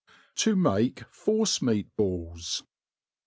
To 0.37 0.55
male 0.55 0.89
Force 1.11 1.61
meat 1.61 1.95
Balls. 1.95 2.63